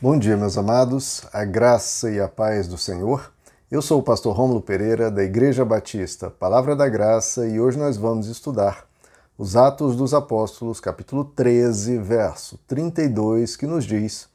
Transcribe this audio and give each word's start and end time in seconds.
Bom 0.00 0.16
dia, 0.16 0.36
meus 0.36 0.56
amados, 0.56 1.22
a 1.32 1.44
graça 1.44 2.08
e 2.08 2.20
a 2.20 2.28
paz 2.28 2.68
do 2.68 2.78
Senhor. 2.78 3.32
Eu 3.68 3.82
sou 3.82 3.98
o 3.98 4.02
pastor 4.02 4.32
Rômulo 4.32 4.60
Pereira, 4.60 5.10
da 5.10 5.24
Igreja 5.24 5.64
Batista 5.64 6.30
Palavra 6.30 6.76
da 6.76 6.88
Graça, 6.88 7.48
e 7.48 7.58
hoje 7.58 7.76
nós 7.76 7.96
vamos 7.96 8.28
estudar 8.28 8.86
os 9.36 9.56
Atos 9.56 9.96
dos 9.96 10.14
Apóstolos, 10.14 10.78
capítulo 10.78 11.24
13, 11.24 11.98
verso 11.98 12.56
32, 12.68 13.56
que 13.56 13.66
nos 13.66 13.84
diz: 13.84 14.28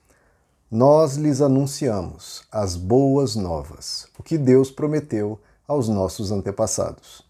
Nós 0.70 1.16
lhes 1.16 1.40
anunciamos 1.40 2.44
as 2.52 2.76
boas 2.76 3.38
novas, 3.38 4.08
o 4.20 4.22
que 4.22 4.38
Deus 4.38 4.70
prometeu 4.70 5.40
aos 5.66 5.88
nossos 5.88 6.30
antepassados. 6.30 7.24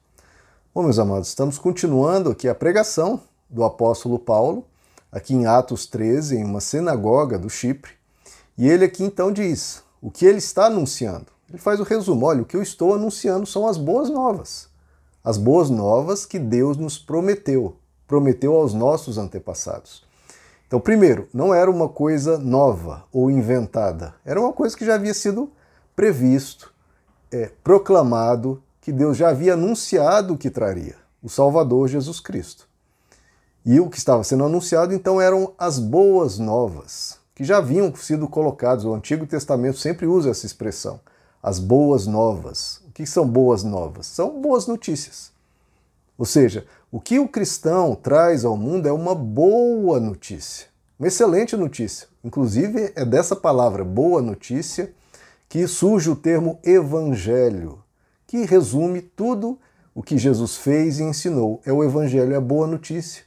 Bom, 0.74 0.82
meus 0.82 0.98
amados, 0.98 1.28
estamos 1.28 1.60
continuando 1.60 2.32
aqui 2.32 2.50
a 2.50 2.56
pregação 2.56 3.22
do 3.48 3.64
apóstolo 3.64 4.18
Paulo, 4.18 4.66
aqui 5.12 5.36
em 5.36 5.46
Atos 5.46 5.86
13, 5.86 6.38
em 6.38 6.44
uma 6.44 6.62
sinagoga 6.62 7.38
do 7.38 7.48
Chipre. 7.48 8.02
E 8.58 8.70
ele 8.70 8.86
aqui 8.86 9.04
então 9.04 9.32
diz 9.32 9.84
o 10.02 10.12
que 10.12 10.26
ele 10.26 10.38
está 10.38 10.66
anunciando. 10.66 11.28
Ele 11.50 11.58
faz 11.58 11.80
o 11.80 11.84
resumo: 11.84 12.26
olha, 12.26 12.42
o 12.42 12.46
que 12.46 12.58
eu 12.58 12.62
estou 12.62 12.94
anunciando 12.94 13.46
são 13.46 13.68
as 13.68 13.78
boas 13.78 14.10
novas. 14.10 14.68
As 15.24 15.38
boas 15.38 15.70
novas 15.70 16.26
que 16.26 16.38
Deus 16.38 16.76
nos 16.76 16.98
prometeu, 16.98 17.78
prometeu 18.06 18.56
aos 18.56 18.74
nossos 18.74 19.18
antepassados. 19.18 20.04
Então, 20.68 20.82
primeiro, 20.82 21.30
não 21.34 21.54
era 21.54 21.70
uma 21.70 21.88
coisa 21.88 22.38
nova 22.38 23.06
ou 23.12 23.30
inventada, 23.30 24.16
era 24.26 24.42
uma 24.42 24.52
coisa 24.52 24.76
que 24.76 24.86
já 24.86 24.96
havia 24.96 25.14
sido 25.14 25.52
previsto, 25.96 26.74
é, 27.32 27.52
proclamado, 27.64 28.62
que 28.82 28.92
Deus 28.92 29.16
já 29.16 29.30
havia 29.30 29.54
anunciado 29.54 30.38
que 30.38 30.50
traria, 30.50 30.96
o 31.22 31.30
Salvador 31.30 31.88
Jesus 31.88 32.20
Cristo. 32.20 32.68
E 33.66 33.80
o 33.80 33.90
que 33.90 33.98
estava 33.98 34.24
sendo 34.24 34.44
anunciado 34.44 34.94
então 34.94 35.22
eram 35.22 35.54
as 35.58 35.80
boas 35.80 36.38
novas, 36.38 37.20
que 37.44 37.48
já 37.48 37.58
haviam 37.58 37.94
sido 37.94 38.26
colocados. 38.26 38.86
O 38.86 38.94
Antigo 38.94 39.28
Testamento 39.28 39.78
sempre 39.78 40.08
usa 40.08 40.30
essa 40.30 40.46
expressão, 40.46 41.02
as 41.42 41.60
boas 41.60 42.08
novas. 42.08 42.82
O 42.88 42.92
que 42.94 43.06
são 43.06 43.28
boas 43.28 43.66
novas? 43.66 44.06
São 44.06 44.42
boas 44.42 44.66
notícias. 44.66 45.30
Ou 46.18 46.26
seja, 46.26 46.66
o 46.90 47.02
que 47.02 47.20
o 47.20 47.28
cristão 47.28 47.96
traz 47.96 48.46
ao 48.46 48.56
mundo 48.56 48.88
é 48.88 48.94
uma 48.94 49.14
boa 49.14 50.00
notícia, 50.00 50.68
uma 50.98 51.10
excelente 51.10 51.58
notícia. 51.58 52.08
Inclusive, 52.24 52.94
é 52.96 53.04
dessa 53.04 53.36
palavra, 53.36 53.84
boa 53.84 54.22
notícia, 54.22 54.94
que 55.50 55.68
surge 55.68 56.10
o 56.10 56.16
termo 56.16 56.60
evangelho, 56.64 57.84
que 58.26 58.46
resume 58.46 59.02
tudo 59.02 59.60
o 59.94 60.02
que 60.02 60.18
Jesus 60.18 60.56
fez 60.56 60.98
e 60.98 61.04
ensinou. 61.04 61.62
É 61.66 61.74
o 61.74 61.84
evangelho, 61.84 62.32
é 62.32 62.38
a 62.38 62.42
boa 62.42 62.68
notícia. 62.68 63.26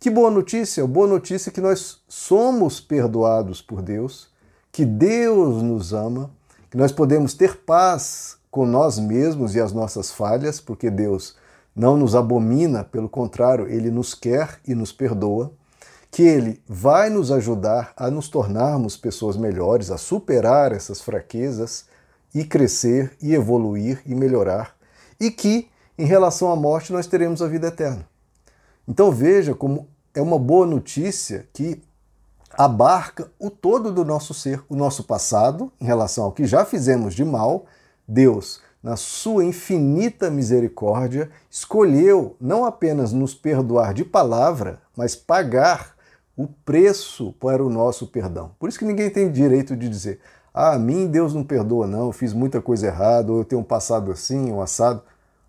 Que 0.00 0.08
boa 0.08 0.30
notícia! 0.30 0.86
Boa 0.86 1.06
notícia 1.06 1.52
que 1.52 1.60
nós 1.60 1.98
somos 2.08 2.80
perdoados 2.80 3.60
por 3.60 3.82
Deus, 3.82 4.30
que 4.72 4.82
Deus 4.82 5.62
nos 5.62 5.92
ama, 5.92 6.30
que 6.70 6.76
nós 6.78 6.90
podemos 6.90 7.34
ter 7.34 7.58
paz 7.66 8.38
com 8.50 8.64
nós 8.64 8.98
mesmos 8.98 9.54
e 9.54 9.60
as 9.60 9.74
nossas 9.74 10.10
falhas, 10.10 10.58
porque 10.58 10.88
Deus 10.88 11.36
não 11.76 11.98
nos 11.98 12.14
abomina, 12.14 12.82
pelo 12.82 13.10
contrário, 13.10 13.68
Ele 13.68 13.90
nos 13.90 14.14
quer 14.14 14.58
e 14.66 14.74
nos 14.74 14.90
perdoa, 14.90 15.52
que 16.10 16.22
Ele 16.22 16.62
vai 16.66 17.10
nos 17.10 17.30
ajudar 17.30 17.92
a 17.94 18.10
nos 18.10 18.30
tornarmos 18.30 18.96
pessoas 18.96 19.36
melhores, 19.36 19.90
a 19.90 19.98
superar 19.98 20.72
essas 20.72 21.02
fraquezas 21.02 21.84
e 22.34 22.42
crescer 22.42 23.14
e 23.20 23.34
evoluir 23.34 24.00
e 24.06 24.14
melhorar, 24.14 24.74
e 25.20 25.30
que, 25.30 25.68
em 25.98 26.06
relação 26.06 26.50
à 26.50 26.56
morte, 26.56 26.90
nós 26.90 27.06
teremos 27.06 27.42
a 27.42 27.46
vida 27.46 27.66
eterna. 27.66 28.09
Então 28.86 29.10
veja 29.10 29.54
como 29.54 29.88
é 30.14 30.20
uma 30.20 30.38
boa 30.38 30.66
notícia 30.66 31.46
que 31.52 31.82
abarca 32.52 33.30
o 33.38 33.50
todo 33.50 33.92
do 33.92 34.04
nosso 34.04 34.34
ser, 34.34 34.62
o 34.68 34.74
nosso 34.74 35.04
passado, 35.04 35.72
em 35.80 35.84
relação 35.84 36.24
ao 36.24 36.32
que 36.32 36.44
já 36.44 36.64
fizemos 36.64 37.14
de 37.14 37.24
mal. 37.24 37.66
Deus, 38.06 38.60
na 38.82 38.96
sua 38.96 39.44
infinita 39.44 40.30
misericórdia, 40.30 41.30
escolheu 41.48 42.36
não 42.40 42.64
apenas 42.64 43.12
nos 43.12 43.34
perdoar 43.34 43.94
de 43.94 44.04
palavra, 44.04 44.80
mas 44.96 45.14
pagar 45.14 45.94
o 46.36 46.48
preço 46.48 47.32
para 47.38 47.64
o 47.64 47.70
nosso 47.70 48.06
perdão. 48.06 48.50
Por 48.58 48.68
isso 48.68 48.78
que 48.78 48.84
ninguém 48.84 49.10
tem 49.10 49.30
direito 49.30 49.76
de 49.76 49.88
dizer: 49.88 50.20
"Ah, 50.52 50.72
a 50.72 50.78
mim 50.78 51.06
Deus 51.06 51.34
não 51.34 51.44
perdoa 51.44 51.86
não, 51.86 52.06
eu 52.06 52.12
fiz 52.12 52.32
muita 52.32 52.60
coisa 52.60 52.86
errada, 52.86 53.30
ou 53.30 53.38
eu 53.38 53.44
tenho 53.44 53.60
um 53.60 53.64
passado 53.64 54.10
assim, 54.10 54.50
um 54.50 54.60
assado". 54.60 55.02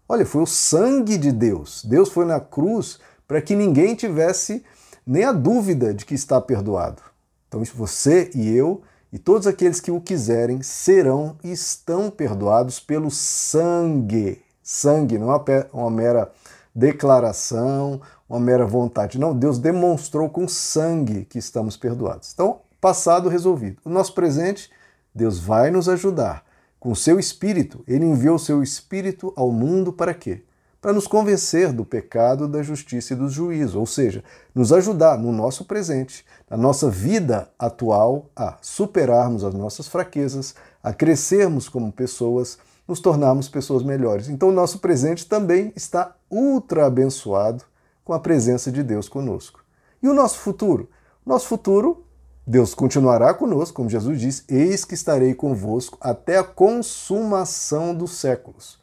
Olha, 0.07 0.25
foi 0.25 0.41
o 0.41 0.45
sangue 0.45 1.17
de 1.17 1.31
Deus. 1.31 1.83
Deus 1.85 2.09
foi 2.09 2.25
na 2.25 2.39
cruz 2.39 2.99
para 3.31 3.41
que 3.41 3.55
ninguém 3.55 3.95
tivesse 3.95 4.61
nem 5.07 5.23
a 5.23 5.31
dúvida 5.31 5.93
de 5.93 6.05
que 6.05 6.13
está 6.13 6.41
perdoado. 6.41 7.01
Então, 7.47 7.63
você 7.73 8.29
e 8.35 8.53
eu 8.53 8.81
e 9.09 9.17
todos 9.17 9.47
aqueles 9.47 9.79
que 9.79 9.89
o 9.89 10.01
quiserem 10.01 10.61
serão 10.61 11.37
e 11.41 11.49
estão 11.49 12.09
perdoados 12.09 12.77
pelo 12.81 13.09
sangue. 13.09 14.41
Sangue, 14.61 15.17
não 15.17 15.33
é 15.33 15.65
uma 15.71 15.89
mera 15.89 16.29
declaração, 16.75 18.01
uma 18.27 18.37
mera 18.37 18.65
vontade. 18.65 19.17
Não, 19.17 19.33
Deus 19.33 19.59
demonstrou 19.59 20.27
com 20.29 20.45
sangue 20.45 21.23
que 21.23 21.39
estamos 21.39 21.77
perdoados. 21.77 22.33
Então, 22.33 22.59
passado 22.81 23.29
resolvido. 23.29 23.77
O 23.85 23.89
nosso 23.89 24.13
presente, 24.13 24.69
Deus 25.15 25.39
vai 25.39 25.71
nos 25.71 25.87
ajudar 25.87 26.43
com 26.77 26.91
o 26.91 26.97
seu 26.97 27.17
espírito. 27.17 27.81
Ele 27.87 28.03
enviou 28.03 28.35
o 28.35 28.39
seu 28.39 28.61
espírito 28.61 29.31
ao 29.37 29.53
mundo 29.53 29.93
para 29.93 30.13
quê? 30.13 30.43
Para 30.81 30.91
nos 30.91 31.05
convencer 31.05 31.71
do 31.71 31.85
pecado, 31.85 32.47
da 32.47 32.63
justiça 32.63 33.13
e 33.13 33.15
do 33.15 33.29
juízo, 33.29 33.79
ou 33.79 33.85
seja, 33.85 34.23
nos 34.53 34.73
ajudar 34.73 35.15
no 35.15 35.31
nosso 35.31 35.63
presente, 35.65 36.25
na 36.49 36.57
nossa 36.57 36.89
vida 36.89 37.47
atual, 37.57 38.31
a 38.35 38.57
superarmos 38.61 39.43
as 39.43 39.53
nossas 39.53 39.87
fraquezas, 39.87 40.55
a 40.81 40.91
crescermos 40.91 41.69
como 41.69 41.91
pessoas, 41.91 42.57
nos 42.87 42.99
tornarmos 42.99 43.47
pessoas 43.47 43.83
melhores. 43.83 44.27
Então, 44.27 44.49
o 44.49 44.51
nosso 44.51 44.79
presente 44.79 45.27
também 45.27 45.71
está 45.75 46.15
ultra 46.29 46.87
abençoado 46.87 47.63
com 48.03 48.11
a 48.11 48.19
presença 48.19 48.71
de 48.71 48.81
Deus 48.81 49.07
conosco. 49.07 49.63
E 50.01 50.09
o 50.09 50.15
nosso 50.15 50.39
futuro? 50.39 50.89
Nosso 51.23 51.45
futuro, 51.45 52.03
Deus 52.45 52.73
continuará 52.73 53.35
conosco, 53.35 53.75
como 53.75 53.89
Jesus 53.89 54.19
diz: 54.19 54.43
Eis 54.49 54.83
que 54.83 54.95
estarei 54.95 55.35
convosco 55.35 55.95
até 56.01 56.39
a 56.39 56.43
consumação 56.43 57.93
dos 57.93 58.17
séculos 58.17 58.80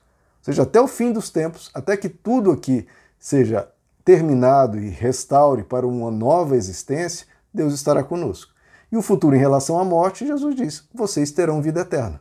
seja, 0.53 0.63
até 0.63 0.81
o 0.81 0.87
fim 0.87 1.13
dos 1.13 1.31
tempos, 1.31 1.71
até 1.75 1.97
que 1.97 2.09
tudo 2.09 2.51
aqui 2.51 2.87
seja 3.19 3.69
terminado 4.05 4.79
e 4.79 4.89
restaure 4.89 5.63
para 5.63 5.87
uma 5.87 6.11
nova 6.11 6.57
existência, 6.57 7.27
Deus 7.53 7.75
estará 7.75 8.03
conosco. 8.03 8.53
E 8.91 8.97
o 8.97 9.03
futuro 9.03 9.37
em 9.37 9.39
relação 9.39 9.79
à 9.79 9.85
morte, 9.85 10.27
Jesus 10.27 10.55
diz: 10.55 10.89
vocês 10.95 11.31
terão 11.31 11.61
vida 11.61 11.81
eterna. 11.81 12.21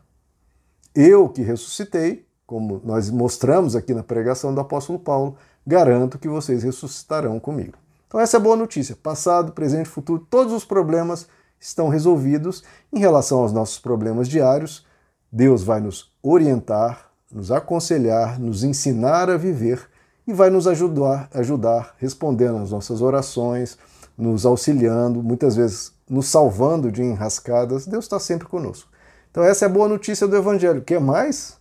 Eu 0.93 1.29
que 1.29 1.41
ressuscitei, 1.41 2.27
como 2.45 2.81
nós 2.83 3.09
mostramos 3.09 3.75
aqui 3.75 3.93
na 3.93 4.03
pregação 4.03 4.53
do 4.53 4.59
apóstolo 4.59 4.99
Paulo, 4.99 5.37
garanto 5.65 6.17
que 6.17 6.27
vocês 6.27 6.63
ressuscitarão 6.63 7.39
comigo. 7.39 7.77
Então, 8.07 8.19
essa 8.19 8.37
é 8.37 8.39
a 8.39 8.43
boa 8.43 8.55
notícia. 8.55 8.95
Passado, 8.95 9.51
presente, 9.51 9.89
futuro, 9.89 10.25
todos 10.29 10.53
os 10.53 10.65
problemas 10.65 11.27
estão 11.59 11.89
resolvidos. 11.89 12.63
Em 12.91 12.99
relação 12.99 13.39
aos 13.39 13.51
nossos 13.51 13.79
problemas 13.79 14.27
diários, 14.27 14.85
Deus 15.31 15.63
vai 15.63 15.79
nos 15.81 16.11
orientar, 16.23 17.11
nos 17.31 17.51
aconselhar, 17.51 18.39
nos 18.39 18.63
ensinar 18.63 19.29
a 19.29 19.37
viver 19.37 19.87
e 20.25 20.33
vai 20.33 20.49
nos 20.49 20.67
ajudar, 20.67 21.29
ajudar 21.33 21.95
respondendo 21.97 22.57
às 22.57 22.71
nossas 22.71 23.01
orações, 23.01 23.77
nos 24.17 24.45
auxiliando, 24.45 25.21
muitas 25.21 25.55
vezes 25.55 25.91
nos 26.09 26.27
salvando 26.27 26.91
de 26.91 27.03
enrascadas. 27.03 27.85
Deus 27.85 28.05
está 28.05 28.19
sempre 28.19 28.47
conosco. 28.47 28.89
Então, 29.31 29.43
essa 29.43 29.65
é 29.65 29.67
a 29.67 29.71
boa 29.71 29.87
notícia 29.87 30.27
do 30.27 30.35
Evangelho. 30.35 30.81
que 30.81 30.97
mais? 30.97 31.57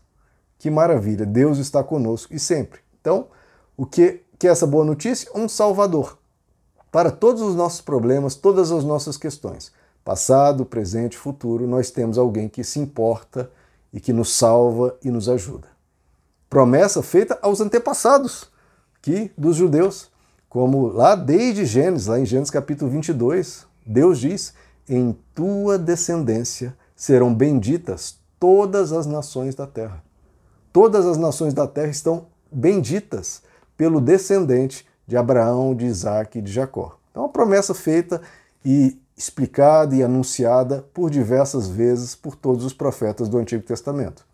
Que 0.58 0.70
maravilha! 0.70 1.26
Deus 1.26 1.58
está 1.58 1.84
conosco 1.84 2.34
e 2.34 2.38
sempre. 2.38 2.80
Então, 3.00 3.28
o 3.76 3.84
que, 3.84 4.22
que 4.38 4.48
é 4.48 4.50
essa 4.50 4.66
boa 4.66 4.84
notícia? 4.84 5.30
Um 5.34 5.48
Salvador 5.48 6.18
para 6.90 7.10
todos 7.10 7.42
os 7.42 7.54
nossos 7.54 7.82
problemas, 7.82 8.34
todas 8.34 8.72
as 8.72 8.82
nossas 8.82 9.18
questões. 9.18 9.70
Passado, 10.02 10.64
presente, 10.64 11.16
futuro, 11.16 11.66
nós 11.66 11.90
temos 11.90 12.16
alguém 12.16 12.48
que 12.48 12.64
se 12.64 12.78
importa 12.78 13.50
e 13.92 14.00
que 14.00 14.12
nos 14.12 14.32
salva 14.32 14.96
e 15.02 15.10
nos 15.10 15.28
ajuda. 15.28 15.68
Promessa 16.48 17.02
feita 17.02 17.38
aos 17.42 17.60
antepassados 17.60 18.50
que 19.02 19.30
dos 19.36 19.56
judeus, 19.56 20.10
como 20.48 20.86
lá 20.88 21.14
desde 21.14 21.64
Gênesis, 21.64 22.06
lá 22.06 22.18
em 22.18 22.26
Gênesis 22.26 22.50
capítulo 22.50 22.90
22, 22.90 23.66
Deus 23.86 24.18
diz: 24.18 24.54
"Em 24.88 25.16
tua 25.34 25.78
descendência 25.78 26.76
serão 26.94 27.34
benditas 27.34 28.18
todas 28.38 28.92
as 28.92 29.06
nações 29.06 29.54
da 29.54 29.66
terra". 29.66 30.02
Todas 30.72 31.06
as 31.06 31.16
nações 31.16 31.54
da 31.54 31.66
terra 31.66 31.88
estão 31.88 32.26
benditas 32.50 33.42
pelo 33.76 34.00
descendente 34.00 34.86
de 35.06 35.16
Abraão, 35.16 35.74
de 35.74 35.86
Isaac 35.86 36.38
e 36.38 36.42
de 36.42 36.52
Jacó. 36.52 36.98
Então, 37.10 37.22
uma 37.22 37.28
promessa 37.28 37.72
feita 37.74 38.20
e 38.64 38.98
explicada 39.16 39.94
e 39.94 40.02
anunciada 40.02 40.84
por 40.92 41.10
diversas 41.10 41.66
vezes 41.66 42.14
por 42.14 42.36
todos 42.36 42.64
os 42.64 42.72
profetas 42.72 43.28
do 43.28 43.38
Antigo 43.38 43.62
Testamento. 43.62 44.24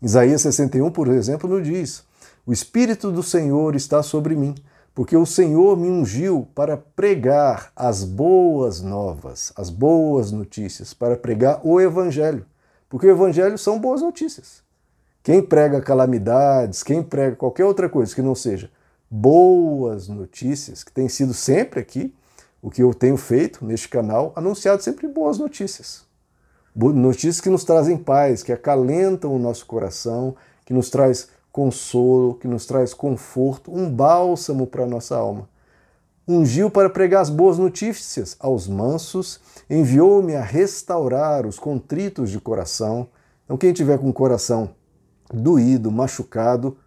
Isaías 0.00 0.40
61, 0.40 0.90
por 0.90 1.08
exemplo, 1.08 1.48
nos 1.48 1.66
diz: 1.66 2.02
O 2.46 2.52
Espírito 2.52 3.12
do 3.12 3.22
Senhor 3.22 3.76
está 3.76 4.02
sobre 4.02 4.34
mim, 4.34 4.54
porque 4.94 5.16
o 5.16 5.26
Senhor 5.26 5.76
me 5.76 5.88
ungiu 5.88 6.48
para 6.54 6.76
pregar 6.76 7.70
as 7.76 8.04
boas 8.04 8.80
novas, 8.80 9.52
as 9.56 9.70
boas 9.70 10.32
notícias, 10.32 10.94
para 10.94 11.16
pregar 11.16 11.60
o 11.62 11.80
Evangelho. 11.80 12.46
Porque 12.88 13.06
o 13.06 13.10
Evangelho 13.10 13.56
são 13.56 13.78
boas 13.78 14.02
notícias. 14.02 14.62
Quem 15.22 15.40
prega 15.40 15.80
calamidades, 15.80 16.82
quem 16.82 17.02
prega 17.02 17.36
qualquer 17.36 17.64
outra 17.64 17.88
coisa 17.88 18.14
que 18.14 18.22
não 18.22 18.34
seja 18.34 18.70
boas 19.08 20.08
notícias, 20.08 20.82
que 20.82 20.90
tem 20.90 21.06
sido 21.06 21.34
sempre 21.34 21.78
aqui, 21.78 22.14
o 22.62 22.70
que 22.70 22.82
eu 22.82 22.94
tenho 22.94 23.16
feito 23.16 23.64
neste 23.64 23.88
canal, 23.88 24.32
anunciado 24.36 24.80
sempre 24.80 25.08
boas 25.08 25.36
notícias. 25.36 26.04
Notícias 26.74 27.40
que 27.40 27.50
nos 27.50 27.64
trazem 27.64 27.98
paz, 27.98 28.42
que 28.42 28.52
acalentam 28.52 29.34
o 29.34 29.38
nosso 29.38 29.66
coração, 29.66 30.36
que 30.64 30.72
nos 30.72 30.88
traz 30.88 31.28
consolo, 31.50 32.34
que 32.36 32.46
nos 32.46 32.64
traz 32.64 32.94
conforto, 32.94 33.74
um 33.74 33.90
bálsamo 33.90 34.66
para 34.66 34.84
a 34.84 34.86
nossa 34.86 35.16
alma. 35.16 35.48
Ungiu 36.26 36.70
para 36.70 36.88
pregar 36.88 37.20
as 37.20 37.28
boas 37.28 37.58
notícias 37.58 38.36
aos 38.38 38.68
mansos, 38.68 39.40
enviou-me 39.68 40.36
a 40.36 40.42
restaurar 40.42 41.44
os 41.44 41.58
contritos 41.58 42.30
de 42.30 42.40
coração. 42.40 43.08
Então, 43.44 43.58
quem 43.58 43.72
tiver 43.72 43.98
com 43.98 44.08
o 44.08 44.14
coração 44.14 44.70
doído, 45.34 45.90
machucado, 45.90 46.78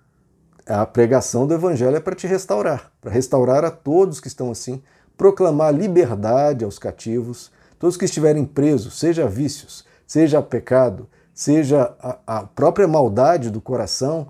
a 0.65 0.85
pregação 0.85 1.45
do 1.45 1.53
Evangelho 1.53 1.97
é 1.97 1.99
para 1.99 2.15
te 2.15 2.25
restaurar, 2.25 2.91
para 3.01 3.11
restaurar 3.11 3.63
a 3.65 3.69
todos 3.69 4.19
que 4.19 4.27
estão 4.27 4.49
assim, 4.49 4.81
proclamar 5.17 5.73
liberdade 5.73 6.63
aos 6.63 6.77
cativos, 6.77 7.51
todos 7.79 7.97
que 7.97 8.05
estiverem 8.05 8.45
presos, 8.45 8.99
seja 8.99 9.27
vícios, 9.27 9.85
seja 10.05 10.41
pecado, 10.41 11.07
seja 11.33 11.93
a, 11.99 12.17
a 12.25 12.43
própria 12.43 12.87
maldade 12.87 13.49
do 13.49 13.59
coração, 13.59 14.27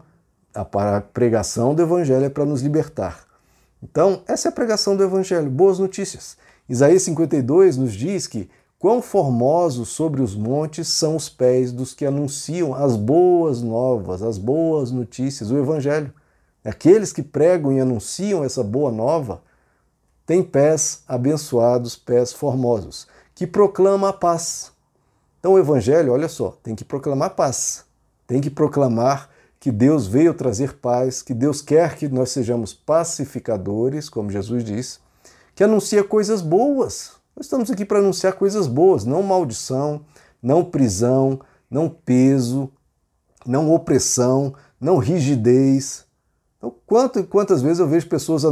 a 0.54 1.02
pregação 1.02 1.76
do 1.76 1.82
Evangelho 1.82 2.26
é 2.26 2.30
para 2.30 2.46
nos 2.46 2.62
libertar. 2.62 3.26
Então, 3.84 4.22
essa 4.28 4.48
é 4.48 4.50
a 4.50 4.54
pregação 4.54 4.96
do 4.96 5.04
Evangelho, 5.04 5.50
boas 5.50 5.78
notícias. 5.78 6.38
Isaías 6.68 7.04
52 7.04 7.78
nos 7.78 7.94
diz 7.94 8.26
que 8.26 8.50
quão 8.80 9.02
formosos 9.02 9.90
sobre 9.90 10.22
os 10.22 10.36
montes 10.36 10.88
são 10.88 11.16
os 11.16 11.30
pés 11.30 11.72
dos 11.72 11.94
que 11.94 12.06
anunciam 12.06 12.74
as 12.74 12.96
boas 12.96 13.62
novas, 13.62 14.24
as 14.24 14.38
boas 14.38 14.92
notícias, 14.92 15.52
o 15.52 15.58
Evangelho. 15.58 16.12
Aqueles 16.64 17.14
que 17.14 17.22
pregam 17.22 17.72
e 17.72 17.80
anunciam 17.80 18.44
essa 18.44 18.64
boa 18.64 18.92
nova 18.92 19.42
têm 20.26 20.44
pés 20.44 21.04
abençoados, 21.08 21.96
pés 21.96 22.34
formosos, 22.34 23.08
que 23.34 23.46
proclamam 23.46 24.10
a 24.10 24.14
paz. 24.14 24.72
Então 25.40 25.54
o 25.54 25.60
Evangelho, 25.60 26.14
olha 26.14 26.28
só, 26.28 26.58
tem 26.64 26.74
que 26.74 26.84
proclamar 26.84 27.32
paz, 27.32 27.86
tem 28.26 28.42
que 28.42 28.50
proclamar 28.50 29.30
que 29.60 29.72
Deus 29.72 30.08
veio 30.08 30.34
trazer 30.34 30.76
paz, 30.76 31.22
que 31.22 31.34
Deus 31.34 31.62
quer 31.62 31.96
que 31.96 32.08
nós 32.08 32.32
sejamos 32.32 32.74
pacificadores, 32.74 34.10
como 34.10 34.30
Jesus 34.30 34.64
disse, 34.64 35.00
que 35.56 35.64
anuncia 35.64 36.04
coisas 36.04 36.42
boas. 36.42 37.14
Nós 37.36 37.46
estamos 37.46 37.72
aqui 37.72 37.84
para 37.84 38.00
anunciar 38.00 38.34
coisas 38.34 38.68
boas, 38.68 39.06
não 39.06 39.24
maldição, 39.24 40.06
não 40.42 40.64
prisão, 40.64 41.40
não 41.70 41.90
peso, 41.90 42.72
não 43.46 43.72
opressão, 43.72 44.54
não 44.80 44.98
rigidez. 44.98 46.06
Então, 46.66 46.74
quanto, 46.88 47.24
quantas 47.26 47.62
vezes 47.62 47.78
eu 47.78 47.88
vejo 47.88 48.10
pessoas, 48.10 48.44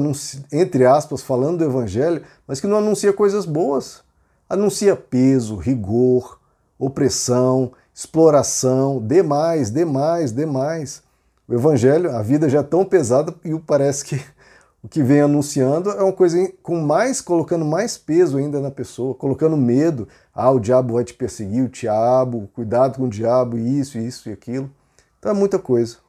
entre 0.52 0.86
aspas, 0.86 1.24
falando 1.24 1.58
do 1.58 1.64
Evangelho, 1.64 2.22
mas 2.46 2.62
que 2.62 2.68
não 2.68 2.78
anuncia 2.78 3.12
coisas 3.12 3.44
boas? 3.44 4.04
Anuncia 4.48 4.96
peso, 4.96 5.56
rigor, 5.56 6.40
opressão, 6.78 7.72
exploração, 7.92 9.02
demais, 9.04 9.72
demais, 9.72 10.32
demais. 10.32 11.02
O 11.48 11.56
evangelho, 11.56 12.16
a 12.16 12.22
vida 12.22 12.48
já 12.48 12.60
é 12.60 12.64
tão 12.64 12.86
pesada 12.86 13.34
e 13.44 13.58
parece 13.58 14.06
que 14.06 14.22
o 14.84 14.88
que 14.88 15.02
vem 15.02 15.22
anunciando 15.22 15.90
é 15.90 16.04
uma 16.04 16.14
coisa 16.14 16.38
com 16.62 16.80
mais, 16.82 17.20
colocando 17.20 17.66
mais 17.66 17.98
peso 17.98 18.38
ainda 18.38 18.60
na 18.60 18.70
pessoa, 18.70 19.16
colocando 19.16 19.58
medo. 19.58 20.08
Ah, 20.36 20.52
o 20.52 20.60
diabo 20.60 20.94
vai 20.94 21.04
te 21.04 21.16
perseguir, 21.16 21.64
o 21.64 21.70
diabo, 21.70 22.48
cuidado 22.54 22.98
com 22.98 23.06
o 23.06 23.10
diabo, 23.10 23.58
isso, 23.58 23.98
isso 23.98 24.30
e 24.30 24.34
aquilo. 24.34 24.70
Então 25.18 25.32
é 25.32 25.36
muita 25.36 25.58
coisa. 25.58 26.03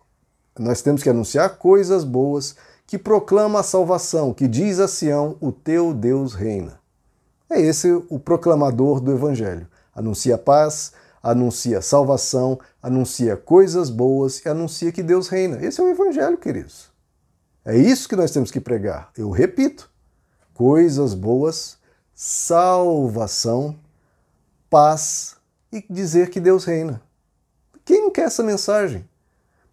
Nós 0.58 0.82
temos 0.82 1.02
que 1.02 1.10
anunciar 1.10 1.56
coisas 1.56 2.04
boas 2.04 2.56
que 2.86 2.98
proclama 2.98 3.60
a 3.60 3.64
salvação, 3.64 4.32
que 4.32 4.46
diz 4.46 4.78
a 4.78 4.86
Sião, 4.86 5.36
o 5.40 5.50
teu 5.50 5.92
Deus 5.92 6.34
reina. 6.34 6.78
É 7.50 7.60
esse 7.60 7.90
o 8.08 8.18
proclamador 8.18 9.00
do 9.00 9.12
evangelho. 9.12 9.66
Anuncia 9.94 10.36
paz, 10.36 10.92
anuncia 11.24 11.80
salvação, 11.80 12.60
anuncia 12.82 13.34
coisas 13.34 13.88
boas 13.88 14.44
e 14.44 14.48
anuncia 14.48 14.92
que 14.92 15.02
Deus 15.02 15.28
reina. 15.28 15.64
Esse 15.64 15.80
é 15.80 15.84
o 15.84 15.88
Evangelho, 15.88 16.36
queridos. 16.36 16.92
É 17.64 17.74
isso 17.74 18.06
que 18.06 18.14
nós 18.14 18.30
temos 18.30 18.50
que 18.50 18.60
pregar. 18.60 19.10
Eu 19.16 19.30
repito: 19.30 19.90
coisas 20.52 21.14
boas, 21.14 21.78
salvação, 22.14 23.74
paz 24.68 25.36
e 25.72 25.82
dizer 25.88 26.28
que 26.28 26.38
Deus 26.38 26.64
reina. 26.64 27.00
Quem 27.86 28.02
não 28.02 28.10
quer 28.10 28.26
essa 28.26 28.42
mensagem? 28.42 29.08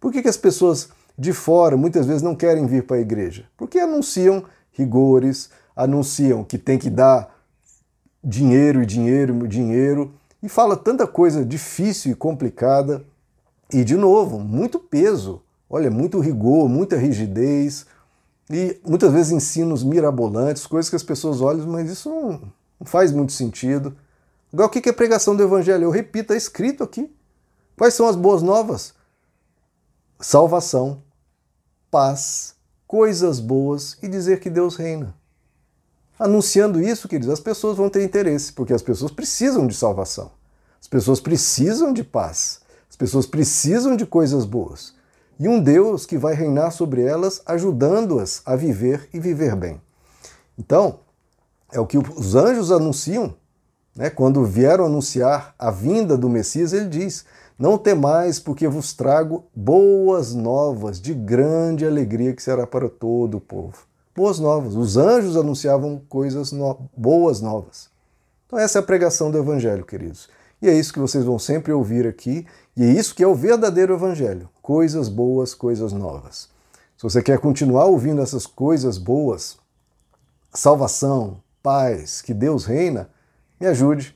Por 0.02 0.10
que, 0.10 0.20
que 0.20 0.28
as 0.28 0.36
pessoas 0.36 0.88
de 1.16 1.32
fora 1.32 1.76
muitas 1.76 2.06
vezes 2.06 2.22
não 2.22 2.34
querem 2.34 2.66
vir 2.66 2.82
para 2.82 2.96
a 2.96 3.00
igreja? 3.00 3.44
Porque 3.56 3.78
anunciam 3.78 4.44
rigores, 4.72 5.48
anunciam 5.76 6.42
que 6.42 6.58
tem 6.58 6.76
que 6.76 6.90
dar 6.90 7.32
dinheiro 8.22 8.82
e 8.82 8.86
dinheiro 8.86 9.44
e 9.44 9.48
dinheiro, 9.48 10.12
e 10.42 10.48
fala 10.48 10.76
tanta 10.76 11.06
coisa 11.06 11.44
difícil 11.44 12.10
e 12.10 12.14
complicada, 12.16 13.04
e 13.72 13.84
de 13.84 13.96
novo, 13.96 14.40
muito 14.40 14.80
peso, 14.80 15.40
olha, 15.70 15.88
muito 15.88 16.18
rigor, 16.18 16.68
muita 16.68 16.96
rigidez, 16.96 17.86
e 18.50 18.80
muitas 18.84 19.12
vezes 19.12 19.30
ensinos 19.30 19.84
mirabolantes, 19.84 20.66
coisas 20.66 20.90
que 20.90 20.96
as 20.96 21.04
pessoas 21.04 21.40
olham, 21.40 21.64
mas 21.68 21.88
isso 21.88 22.10
não, 22.10 22.40
não 22.80 22.86
faz 22.86 23.12
muito 23.12 23.30
sentido. 23.30 23.96
Agora, 24.52 24.66
o 24.66 24.70
que 24.70 24.88
é 24.88 24.92
pregação 24.92 25.36
do 25.36 25.44
Evangelho? 25.44 25.84
Eu 25.84 25.90
repito, 25.90 26.32
é 26.32 26.36
escrito 26.36 26.82
aqui. 26.82 27.08
Quais 27.76 27.94
são 27.94 28.08
as 28.08 28.16
boas 28.16 28.42
novas? 28.42 29.00
Salvação, 30.24 31.02
paz, 31.90 32.54
coisas 32.86 33.40
boas 33.40 33.98
e 34.00 34.06
dizer 34.06 34.38
que 34.38 34.48
Deus 34.48 34.76
reina. 34.76 35.16
Anunciando 36.16 36.80
isso, 36.80 37.08
queridos, 37.08 37.32
as 37.32 37.40
pessoas 37.40 37.76
vão 37.76 37.90
ter 37.90 38.04
interesse, 38.04 38.52
porque 38.52 38.72
as 38.72 38.82
pessoas 38.82 39.10
precisam 39.10 39.66
de 39.66 39.74
salvação. 39.74 40.30
As 40.80 40.86
pessoas 40.86 41.18
precisam 41.18 41.92
de 41.92 42.04
paz. 42.04 42.60
As 42.88 42.94
pessoas 42.94 43.26
precisam 43.26 43.96
de 43.96 44.06
coisas 44.06 44.44
boas. 44.44 44.94
E 45.40 45.48
um 45.48 45.60
Deus 45.60 46.06
que 46.06 46.16
vai 46.16 46.34
reinar 46.34 46.70
sobre 46.70 47.02
elas, 47.02 47.42
ajudando-as 47.44 48.42
a 48.46 48.54
viver 48.54 49.08
e 49.12 49.18
viver 49.18 49.56
bem. 49.56 49.82
Então, 50.56 51.00
é 51.72 51.80
o 51.80 51.86
que 51.86 51.98
os 51.98 52.36
anjos 52.36 52.70
anunciam. 52.70 53.34
Né? 53.92 54.08
Quando 54.08 54.44
vieram 54.44 54.86
anunciar 54.86 55.52
a 55.58 55.72
vinda 55.72 56.16
do 56.16 56.28
Messias, 56.28 56.72
ele 56.72 56.88
diz: 56.88 57.24
Não 57.62 57.78
temais, 57.78 58.40
porque 58.40 58.66
vos 58.66 58.92
trago 58.92 59.44
boas 59.54 60.34
novas 60.34 61.00
de 61.00 61.14
grande 61.14 61.86
alegria 61.86 62.34
que 62.34 62.42
será 62.42 62.66
para 62.66 62.88
todo 62.88 63.36
o 63.36 63.40
povo 63.40 63.92
boas 64.14 64.38
novas. 64.38 64.74
Os 64.74 64.96
anjos 64.96 65.36
anunciavam 65.36 66.02
coisas 66.08 66.52
no... 66.52 66.88
boas 66.96 67.40
novas. 67.40 67.90
Então, 68.46 68.58
essa 68.58 68.78
é 68.78 68.80
a 68.80 68.84
pregação 68.84 69.30
do 69.30 69.38
Evangelho, 69.38 69.84
queridos. 69.84 70.28
E 70.60 70.68
é 70.68 70.74
isso 70.74 70.92
que 70.92 70.98
vocês 70.98 71.24
vão 71.24 71.38
sempre 71.38 71.72
ouvir 71.72 72.06
aqui, 72.06 72.46
e 72.76 72.84
é 72.84 72.92
isso 72.92 73.14
que 73.14 73.22
é 73.22 73.26
o 73.26 73.34
verdadeiro 73.34 73.94
Evangelho: 73.94 74.48
coisas 74.60 75.08
boas, 75.08 75.54
coisas 75.54 75.92
novas. 75.92 76.48
Se 76.96 77.02
você 77.02 77.22
quer 77.22 77.38
continuar 77.38 77.86
ouvindo 77.86 78.22
essas 78.22 78.46
coisas 78.46 78.96
boas, 78.96 79.58
salvação, 80.52 81.38
paz, 81.62 82.22
que 82.22 82.32
Deus 82.32 82.64
reina, 82.64 83.10
me 83.58 83.66
ajude, 83.66 84.14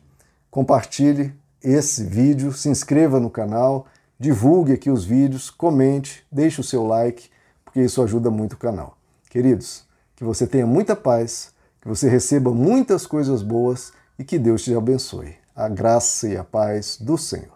compartilhe 0.50 1.34
esse 1.68 2.04
vídeo, 2.04 2.52
se 2.52 2.68
inscreva 2.68 3.18
no 3.18 3.28
canal, 3.28 3.86
divulgue 4.20 4.72
aqui 4.72 4.88
os 4.88 5.04
vídeos, 5.04 5.50
comente, 5.50 6.24
deixe 6.30 6.60
o 6.60 6.64
seu 6.64 6.86
like, 6.86 7.28
porque 7.64 7.80
isso 7.80 8.00
ajuda 8.00 8.30
muito 8.30 8.52
o 8.52 8.56
canal. 8.56 8.96
Queridos, 9.28 9.84
que 10.14 10.22
você 10.22 10.46
tenha 10.46 10.64
muita 10.64 10.94
paz, 10.94 11.52
que 11.80 11.88
você 11.88 12.08
receba 12.08 12.52
muitas 12.52 13.04
coisas 13.04 13.42
boas 13.42 13.92
e 14.16 14.22
que 14.22 14.38
Deus 14.38 14.62
te 14.62 14.74
abençoe. 14.76 15.34
A 15.56 15.68
graça 15.68 16.28
e 16.28 16.36
a 16.36 16.44
paz 16.44 16.98
do 17.00 17.18
Senhor. 17.18 17.55